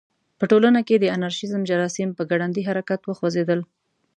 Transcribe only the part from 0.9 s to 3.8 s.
د انارشیزم جراثیم په ګړندي حرکت وخوځېدل.